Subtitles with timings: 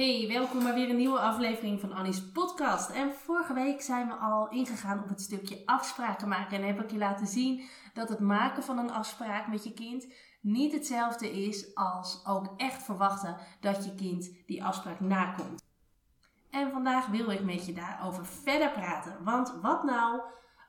[0.00, 2.90] Hey, welkom bij weer een nieuwe aflevering van Annie's podcast.
[2.90, 6.58] En vorige week zijn we al ingegaan op het stukje afspraken maken.
[6.58, 10.06] En heb ik je laten zien dat het maken van een afspraak met je kind
[10.40, 15.62] niet hetzelfde is als ook echt verwachten dat je kind die afspraak nakomt.
[16.50, 19.24] En vandaag wil ik met je daarover verder praten.
[19.24, 20.20] Want wat nou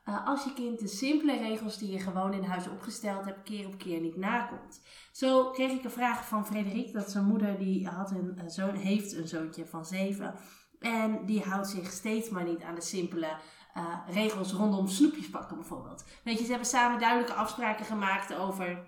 [0.08, 3.66] uh, als je kind de simpele regels die je gewoon in huis opgesteld hebt, keer
[3.66, 4.80] op keer niet nakomt.
[5.12, 9.12] Zo kreeg ik een vraag van Frederik, dat zijn moeder die had een, zoon, heeft
[9.12, 10.34] een zoontje van zeven.
[10.80, 13.36] En die houdt zich steeds maar niet aan de simpele
[13.76, 16.04] uh, regels rondom snoepjes pakken bijvoorbeeld.
[16.24, 18.84] Weet je, ze hebben samen duidelijke afspraken gemaakt over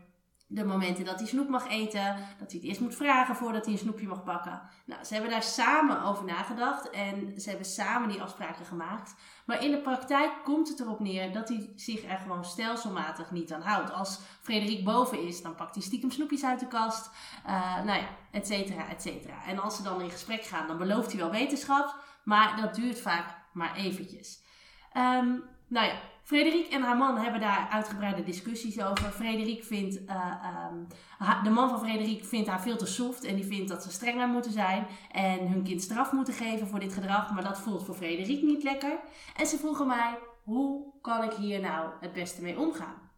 [0.47, 3.73] de momenten dat hij snoep mag eten, dat hij het eerst moet vragen voordat hij
[3.73, 4.63] een snoepje mag pakken.
[4.87, 9.15] Nou, ze hebben daar samen over nagedacht en ze hebben samen die afspraken gemaakt.
[9.47, 13.53] Maar in de praktijk komt het erop neer dat hij zich er gewoon stelselmatig niet
[13.53, 13.93] aan houdt.
[13.93, 17.11] Als Frederik boven is, dan pakt hij stiekem snoepjes uit de kast.
[17.47, 19.45] Uh, nou ja, et cetera, et cetera.
[19.47, 23.01] En als ze dan in gesprek gaan, dan belooft hij wel wetenschap, maar dat duurt
[23.01, 24.43] vaak maar eventjes.
[24.97, 29.11] Um, nou ja, Frederik en haar man hebben daar uitgebreide discussies over.
[29.11, 33.69] Frederik vindt, uh, de man van Frederik vindt haar veel te soft en die vindt
[33.69, 37.45] dat ze strenger moeten zijn en hun kind straf moeten geven voor dit gedrag, maar
[37.45, 38.99] dat voelt voor Frederik niet lekker.
[39.37, 43.11] En ze vroegen mij, hoe kan ik hier nou het beste mee omgaan?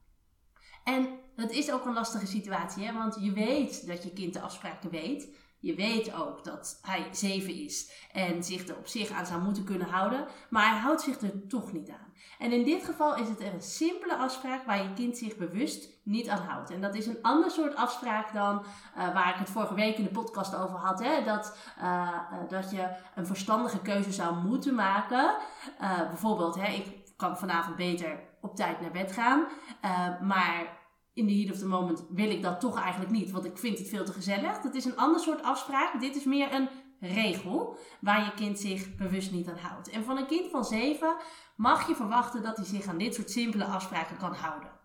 [0.84, 2.92] En dat is ook een lastige situatie, hè?
[2.92, 5.28] want je weet dat je kind de afspraken weet.
[5.60, 9.64] Je weet ook dat hij zeven is en zich er op zich aan zou moeten
[9.64, 12.06] kunnen houden, maar hij houdt zich er toch niet aan.
[12.38, 16.28] En in dit geval is het een simpele afspraak waar je kind zich bewust niet
[16.28, 16.70] aan houdt.
[16.70, 18.64] En dat is een ander soort afspraak dan
[18.96, 21.02] uh, waar ik het vorige week in de podcast over had.
[21.04, 21.24] Hè?
[21.24, 22.18] Dat, uh,
[22.48, 25.34] dat je een verstandige keuze zou moeten maken.
[26.08, 26.86] bijvoorbeeld, hè, ik
[27.16, 29.46] kan vanavond beter op tijd naar bed gaan.
[30.20, 30.84] maar
[31.16, 33.78] in the heat of the moment wil ik dat toch eigenlijk niet, want ik vind
[33.78, 34.60] het veel te gezellig.
[34.60, 36.00] Dat is een ander soort afspraak.
[36.00, 36.68] Dit is meer een
[37.00, 39.88] regel waar je kind zich bewust niet aan houdt.
[39.88, 41.16] En van een kind van 7
[41.56, 44.75] mag je verwachten dat hij zich aan dit soort simpele afspraken kan houden.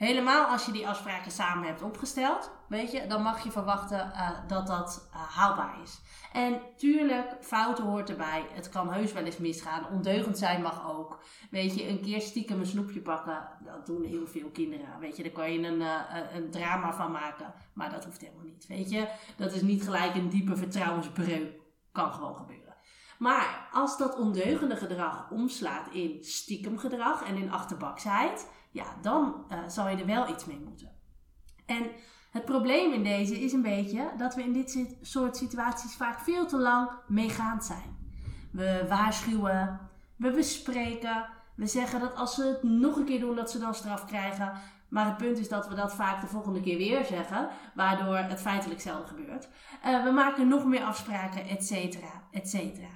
[0.00, 4.30] Helemaal als je die afspraken samen hebt opgesteld, weet je, dan mag je verwachten uh,
[4.46, 6.00] dat dat uh, haalbaar is.
[6.32, 8.46] En tuurlijk, fouten hoort erbij.
[8.52, 9.88] Het kan heus wel eens misgaan.
[9.92, 11.22] Ondeugend zijn mag ook.
[11.50, 14.98] Weet je, een keer stiekem een snoepje pakken, dat doen heel veel kinderen.
[15.00, 16.00] Weet je, daar kan je een, uh,
[16.34, 17.54] een drama van maken.
[17.74, 18.66] Maar dat hoeft helemaal niet.
[18.66, 21.60] Weet je, dat is niet gelijk een diepe vertrouwensbreuk.
[21.92, 22.74] Kan gewoon gebeuren.
[23.18, 29.58] Maar als dat ondeugende gedrag omslaat in stiekem gedrag en in achterbaksheid ja, dan uh,
[29.66, 30.90] zal je er wel iets mee moeten.
[31.66, 31.86] En
[32.30, 36.46] het probleem in deze is een beetje dat we in dit soort situaties vaak veel
[36.46, 37.98] te lang meegaand zijn.
[38.52, 39.80] We waarschuwen,
[40.16, 41.26] we bespreken,
[41.56, 44.52] we zeggen dat als ze het nog een keer doen, dat ze dan straf krijgen.
[44.88, 48.40] Maar het punt is dat we dat vaak de volgende keer weer zeggen, waardoor het
[48.40, 49.48] feitelijk zelden gebeurt.
[49.86, 52.88] Uh, we maken nog meer afspraken, et cetera, et cetera.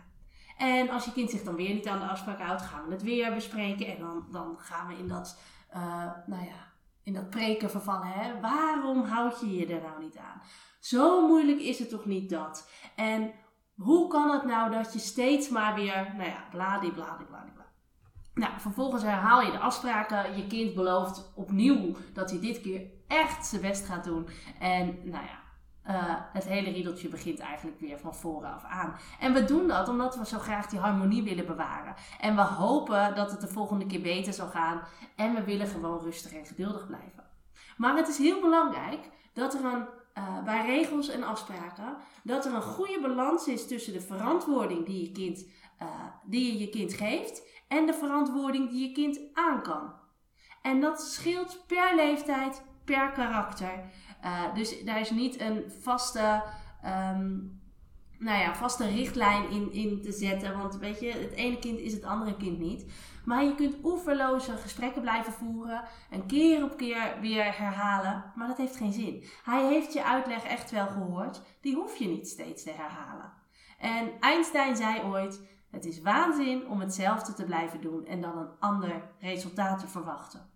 [0.57, 3.03] En als je kind zich dan weer niet aan de afspraak houdt, gaan we het
[3.03, 3.87] weer bespreken.
[3.87, 5.39] En dan, dan gaan we in dat
[5.75, 8.07] uh, nou ja, in dat preken vervallen.
[8.07, 8.41] Hè?
[8.41, 10.43] Waarom houd je je er nou niet aan?
[10.81, 12.71] Zo moeilijk is het toch niet dat?
[12.97, 13.33] En
[13.77, 17.65] hoe kan het nou dat je steeds maar weer, nou ja, bladibladibladibla.
[18.35, 20.37] Nou, vervolgens herhaal je de afspraken.
[20.37, 24.29] Je kind belooft opnieuw dat hij dit keer echt zijn best gaat doen.
[24.59, 25.44] En nou ja,
[25.89, 25.95] uh,
[26.33, 28.97] het hele riedeltje begint eigenlijk weer van vooraf aan.
[29.21, 31.95] En we doen dat omdat we zo graag die harmonie willen bewaren.
[32.21, 34.83] En we hopen dat het de volgende keer beter zal gaan.
[35.17, 37.25] En we willen gewoon rustig en geduldig blijven.
[37.77, 39.87] Maar het is heel belangrijk dat er een,
[40.19, 45.03] uh, bij regels en afspraken, dat er een goede balans is tussen de verantwoording die
[45.03, 45.47] je kind,
[45.83, 45.89] uh,
[46.25, 49.93] die je, je kind geeft en de verantwoording die je kind aan kan.
[50.63, 53.85] En dat scheelt per leeftijd, per karakter.
[54.25, 56.43] Uh, dus daar is niet een vaste,
[56.85, 57.61] um,
[58.19, 60.59] nou ja, vaste richtlijn in, in te zetten.
[60.59, 62.87] Want weet je, het ene kind is het andere kind niet.
[63.25, 65.83] Maar je kunt oeverloze gesprekken blijven voeren.
[66.11, 68.33] En keer op keer weer herhalen.
[68.35, 69.25] Maar dat heeft geen zin.
[69.45, 71.41] Hij heeft je uitleg echt wel gehoord.
[71.61, 73.33] Die hoef je niet steeds te herhalen.
[73.79, 78.59] En Einstein zei ooit: Het is waanzin om hetzelfde te blijven doen en dan een
[78.59, 80.53] ander resultaat te verwachten.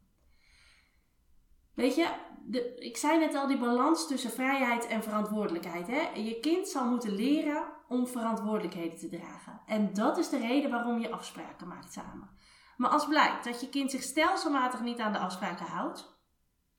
[1.78, 2.08] Weet je,
[2.44, 5.86] de, ik zei net al die balans tussen vrijheid en verantwoordelijkheid.
[5.86, 6.20] Hè?
[6.20, 9.60] Je kind zal moeten leren om verantwoordelijkheden te dragen.
[9.66, 12.30] En dat is de reden waarom je afspraken maakt samen.
[12.76, 16.20] Maar als blijkt dat je kind zich stelselmatig niet aan de afspraken houdt,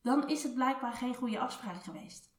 [0.02, 2.34] dan is het blijkbaar geen goede afspraak geweest.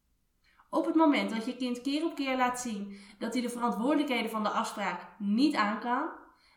[0.70, 4.30] Op het moment dat je kind keer op keer laat zien dat hij de verantwoordelijkheden
[4.30, 6.10] van de afspraak niet aan kan,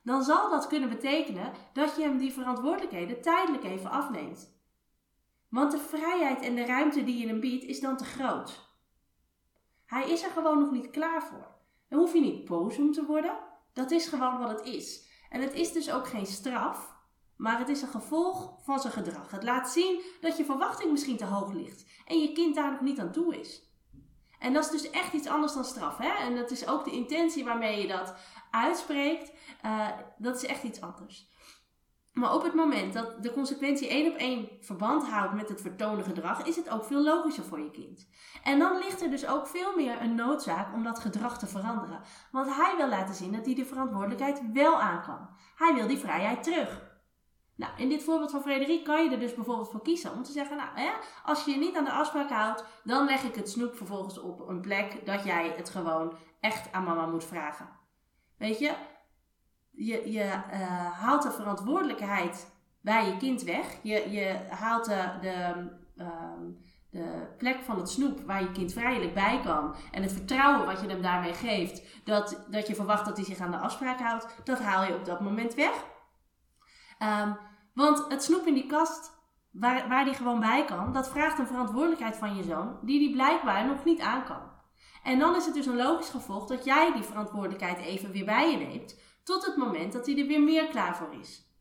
[0.04, 4.53] dan zal dat kunnen betekenen dat je hem die verantwoordelijkheden tijdelijk even afneemt.
[5.54, 8.70] Want de vrijheid en de ruimte die je hem biedt is dan te groot.
[9.86, 11.48] Hij is er gewoon nog niet klaar voor.
[11.90, 13.38] Dan hoef je niet boos om te worden.
[13.74, 15.08] Dat is gewoon wat het is.
[15.30, 16.96] En het is dus ook geen straf,
[17.36, 19.32] maar het is een gevolg van zijn gedrag.
[19.32, 22.82] Het laat zien dat je verwachting misschien te hoog ligt en je kind daar nog
[22.82, 23.64] niet aan toe is.
[24.40, 25.98] En dat is dus echt iets anders dan straf.
[25.98, 26.26] Hè?
[26.26, 28.16] En dat is ook de intentie waarmee je dat
[28.52, 29.32] uitspreekt.
[29.66, 31.32] Uh, dat is echt iets anders.
[32.14, 36.04] Maar op het moment dat de consequentie één op één verband houdt met het vertonen
[36.04, 38.08] gedrag, is het ook veel logischer voor je kind.
[38.44, 42.02] En dan ligt er dus ook veel meer een noodzaak om dat gedrag te veranderen.
[42.32, 45.30] Want hij wil laten zien dat hij de verantwoordelijkheid wel aan kan.
[45.56, 46.92] Hij wil die vrijheid terug.
[47.56, 50.32] Nou, in dit voorbeeld van Frederik kan je er dus bijvoorbeeld voor kiezen om te
[50.32, 50.92] zeggen, nou, hè,
[51.24, 54.48] als je je niet aan de afspraak houdt, dan leg ik het snoep vervolgens op
[54.48, 57.70] een plek dat jij het gewoon echt aan mama moet vragen.
[58.38, 58.74] Weet je,
[59.76, 63.66] je, je uh, haalt de verantwoordelijkheid bij je kind weg.
[63.84, 66.08] Je, je haalt de, de, uh,
[66.90, 69.76] de plek van het snoep waar je kind vrijelijk bij kan.
[69.92, 73.40] En het vertrouwen wat je hem daarmee geeft, dat, dat je verwacht dat hij zich
[73.40, 75.86] aan de afspraak houdt, dat haal je op dat moment weg.
[77.00, 77.38] Um,
[77.74, 79.12] want het snoep in die kast,
[79.52, 83.12] waar, waar die gewoon bij kan, dat vraagt een verantwoordelijkheid van je zoon, die die
[83.12, 84.52] blijkbaar nog niet aan kan.
[85.04, 88.52] En dan is het dus een logisch gevolg dat jij die verantwoordelijkheid even weer bij
[88.52, 91.52] je neemt, tot het moment dat hij er weer meer klaar voor is.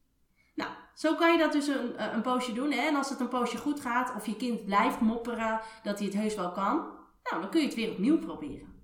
[0.55, 2.70] Nou, zo kan je dat dus een, eh, een poosje doen.
[2.70, 2.81] Hè?
[2.81, 6.17] En als het een poosje goed gaat, of je kind blijft mopperen dat hij het
[6.17, 6.76] heus wel kan,
[7.23, 8.81] nou, dan kun je het weer opnieuw proberen.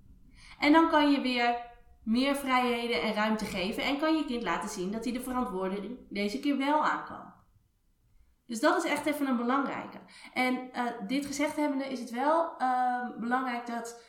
[0.58, 1.56] En dan kan je weer
[2.04, 5.98] meer vrijheden en ruimte geven en kan je kind laten zien dat hij de verantwoording
[6.08, 7.32] deze keer wel aan kan.
[8.46, 9.98] Dus dat is echt even een belangrijke.
[10.32, 14.02] En uh, dit gezegd hebbende is het wel uh, belangrijk dat.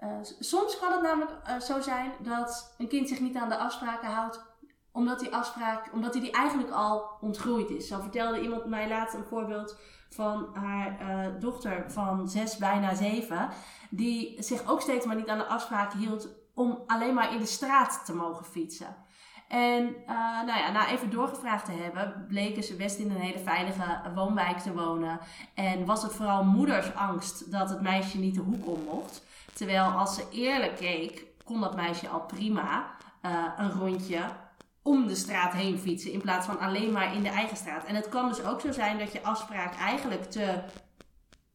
[0.00, 4.08] Uh, soms kan het namelijk zo zijn dat een kind zich niet aan de afspraken
[4.08, 4.44] houdt,
[4.92, 7.88] omdat die afspraak, omdat hij die eigenlijk al ontgroeid is.
[7.88, 9.76] Zo vertelde iemand mij laatst een voorbeeld
[10.10, 13.48] van haar dochter van zes, bijna zeven,
[13.90, 17.46] die zich ook steeds maar niet aan de afspraken hield om alleen maar in de
[17.46, 18.96] straat te mogen fietsen.
[19.48, 23.38] En uh, nou ja, na even doorgevraagd te hebben, bleken ze best in een hele
[23.38, 25.20] veilige woonwijk te wonen.
[25.54, 29.22] En was het vooral moeders angst dat het meisje niet de hoek om mocht.
[29.52, 32.86] Terwijl als ze eerlijk keek, kon dat meisje al prima
[33.22, 34.20] uh, een rondje
[34.82, 36.12] om de straat heen fietsen.
[36.12, 37.84] In plaats van alleen maar in de eigen straat.
[37.84, 40.60] En het kan dus ook zo zijn dat je afspraak eigenlijk te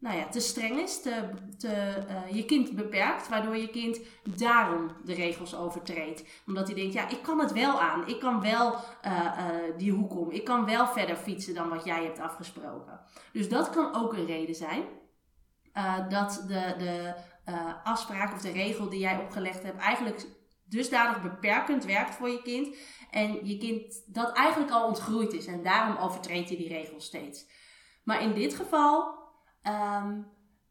[0.03, 1.29] nou ja, te streng is, te,
[1.65, 3.99] uh, je kind beperkt, waardoor je kind
[4.37, 6.23] daarom de regels overtreedt.
[6.47, 9.91] Omdat hij denkt, ja, ik kan het wel aan, ik kan wel uh, uh, die
[9.91, 12.99] hoek om, ik kan wel verder fietsen dan wat jij hebt afgesproken.
[13.33, 14.83] Dus dat kan ook een reden zijn
[16.09, 17.13] dat de, de
[17.83, 20.25] afspraak of de regel die jij opgelegd hebt eigenlijk
[20.63, 22.75] dusdanig beperkend werkt voor je kind.
[23.11, 27.45] En je kind dat eigenlijk al ontgroeid is en daarom overtreedt hij die regels steeds.
[28.03, 29.21] Maar in dit geval
[29.67, 30.25] um,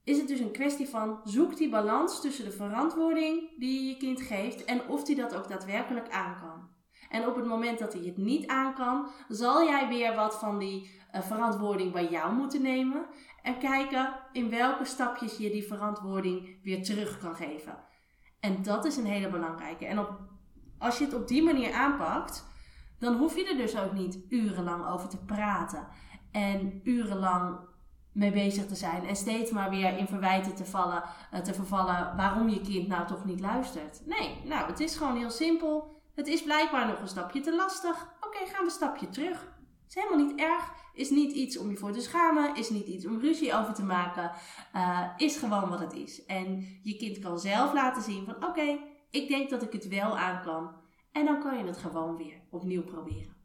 [0.05, 3.97] is het dus een kwestie van zoek die balans tussen de verantwoording die je je
[3.97, 6.71] kind geeft en of die dat ook daadwerkelijk aan kan.
[7.09, 10.59] En op het moment dat hij het niet aan kan, zal jij weer wat van
[10.59, 13.07] die uh, verantwoording bij jou moeten nemen
[13.43, 17.85] en kijken in welke stapjes je die verantwoording weer terug kan geven.
[18.41, 19.87] En dat is een hele belangrijke.
[19.87, 20.21] En op,
[20.79, 22.47] als je het op die manier aanpakt,
[22.99, 25.89] dan hoef je er dus ook niet urenlang over te praten
[26.31, 27.59] en urenlang
[28.13, 29.07] mee bezig te zijn.
[29.07, 31.03] En steeds maar weer in verwijten te, vallen,
[31.35, 34.01] uh, te vervallen waarom je kind nou toch niet luistert.
[34.07, 36.01] Nee, nou, het is gewoon heel simpel.
[36.15, 38.15] Het is blijkbaar nog een stapje te lastig.
[38.21, 39.53] Oké, gaan we een stapje terug.
[39.89, 40.73] Is helemaal niet erg.
[40.95, 42.55] Is niet iets om je voor te schamen.
[42.55, 44.31] Is niet iets om ruzie over te maken.
[44.75, 46.25] Uh, is gewoon wat het is.
[46.25, 48.79] En je kind kan zelf laten zien van oké,
[49.11, 50.71] ik denk dat ik het wel aan kan.
[51.13, 53.42] En dan kan je het gewoon weer opnieuw proberen.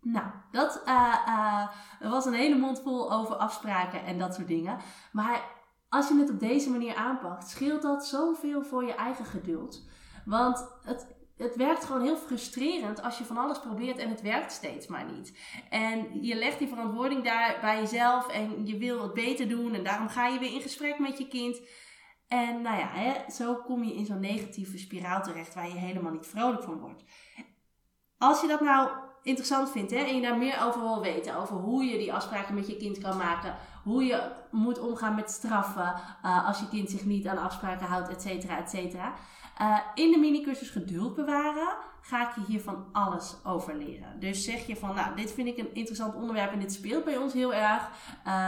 [0.00, 1.68] Nou, dat uh,
[2.00, 4.78] was een hele mond vol over afspraken en dat soort dingen.
[5.12, 5.44] Maar
[5.88, 9.88] als je het op deze manier aanpakt, scheelt dat zoveel voor je eigen geduld.
[10.24, 14.52] Want het, het werkt gewoon heel frustrerend als je van alles probeert en het werkt
[14.52, 15.38] steeds maar niet.
[15.70, 19.84] En je legt die verantwoording daar bij jezelf en je wil het beter doen en
[19.84, 21.60] daarom ga je weer in gesprek met je kind.
[22.28, 26.12] En nou ja, hè, zo kom je in zo'n negatieve spiraal terecht waar je helemaal
[26.12, 27.04] niet vrolijk van wordt.
[28.18, 28.90] Als je dat nou
[29.26, 32.54] interessant vindt hè, en je daar meer over wil weten, over hoe je die afspraken
[32.54, 33.54] met je kind kan maken,
[33.84, 38.08] hoe je moet omgaan met straffen uh, als je kind zich niet aan afspraken houdt,
[38.08, 39.12] et cetera, et cetera.
[39.62, 41.68] Uh, in de minicursus geduld bewaren
[42.00, 44.20] ga ik je hier van alles over leren.
[44.20, 47.16] Dus zeg je van, nou, dit vind ik een interessant onderwerp en dit speelt bij
[47.16, 47.88] ons heel erg.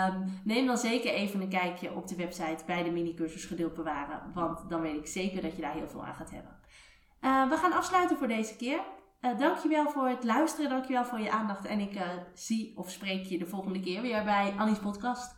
[0.09, 4.23] Um, neem dan zeker even een kijkje op de website bij de minicursus geduld bewaren,
[4.35, 6.57] want dan weet ik zeker dat je daar heel veel aan gaat hebben.
[7.21, 8.81] Uh, we gaan afsluiten voor deze keer.
[9.21, 11.65] Uh, dankjewel voor het luisteren, dankjewel voor je aandacht.
[11.65, 12.03] En ik uh,
[12.35, 15.37] zie of spreek je de volgende keer weer bij Annie's podcast.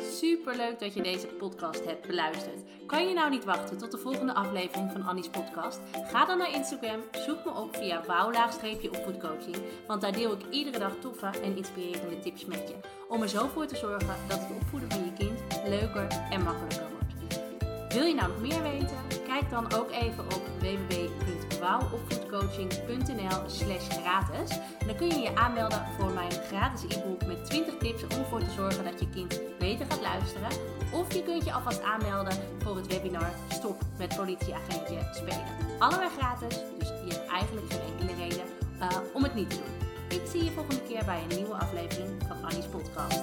[0.00, 2.62] Super leuk dat je deze podcast hebt beluisterd.
[2.86, 5.80] Kan je nou niet wachten tot de volgende aflevering van Annie's podcast?
[5.92, 10.94] Ga dan naar Instagram, zoek me op via wouw-opvoedcoaching, want daar deel ik iedere dag
[11.00, 12.74] toffe en inspirerende tips met je.
[13.08, 16.87] Om er zo voor te zorgen dat het opvoeden van je kind leuker en makkelijker.
[17.88, 18.96] Wil je nou nog meer weten?
[19.26, 24.58] Kijk dan ook even op www.wouwopvoedcoaching.nl slash gratis.
[24.86, 28.50] Dan kun je je aanmelden voor mijn gratis e-book met 20 tips om ervoor te
[28.50, 30.48] zorgen dat je kind beter gaat luisteren.
[30.92, 35.44] Of je kunt je alvast aanmelden voor het webinar Stop met politieagentje spelen.
[35.78, 38.44] Allebei gratis, dus je hebt eigenlijk geen enkele reden
[38.80, 39.64] uh, om het niet te doen.
[40.18, 43.20] Ik zie je volgende keer bij een nieuwe aflevering van Annie's podcast.